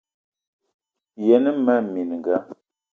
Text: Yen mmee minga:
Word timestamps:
Yen 1.25 1.45
mmee 1.57 1.79
minga: 2.03 2.35